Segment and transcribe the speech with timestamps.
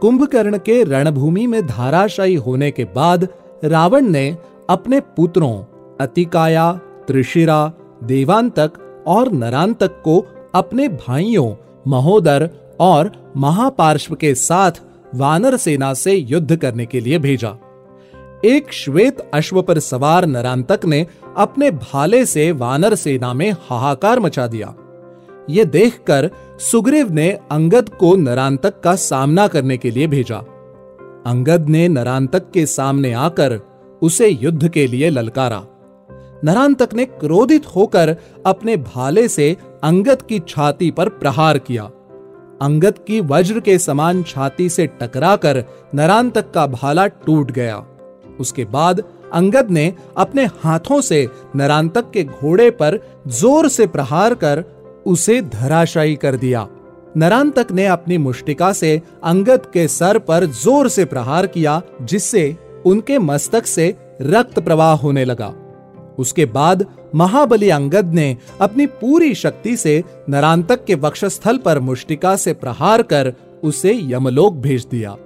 [0.00, 3.28] कुंभकर्ण के रणभूमि में धाराशायी होने के बाद
[3.64, 4.36] रावण ने
[4.70, 5.64] अपने पुत्रों
[6.00, 6.72] अतिकाया,
[7.08, 7.72] त्रिशिरा,
[8.04, 8.72] देवांतक
[9.06, 11.54] और नरांतक को अपने भाइयों
[11.86, 12.50] महोदर
[12.80, 14.72] और महापार्श्व के साथ
[15.14, 17.56] वानर सेना से युद्ध करने के लिए भेजा।
[18.44, 21.06] एक श्वेत अश्व पर सवार नरांतक ने
[21.36, 24.74] अपने भाले से वानर सेना में हाहाकार मचा दिया।
[25.50, 30.36] यह देखकर सुग्रीव ने अंगद को नरांतक का सामना करने के लिए भेजा।
[31.26, 33.60] अंगद ने नरांतक के सामने आकर
[34.02, 35.62] उसे युद्ध के लिए ललकारा।
[36.44, 41.90] नरांतक ने क्रोधित होकर अपने भाले से अंगद की छाती पर प्रहार किया।
[42.62, 47.84] अंगद की वज्र के समान छाती से टकराकर नरांतक का भाला टूट गया।
[48.40, 54.64] उसके बाद अंगद ने अपने हाथों से नरांतक के घोड़े पर ज़ोर से प्रहार कर
[55.10, 56.66] उसे धराशायी कर दिया।
[57.16, 63.18] नरांतक ने अपनी मुष्टिका से अंगद के सर पर ज़ोर से प्रहार किया, जिससे उनके
[63.18, 65.54] मस्तक से रक्त प्रवाह होने लगा।
[66.18, 72.52] उसके बाद महाबली अंगद ने अपनी पूरी शक्ति से नरांतक के वक्षस्थल पर मुष्टिका से
[72.54, 75.16] प्रहार कर उसे यमलोक भेज दिया।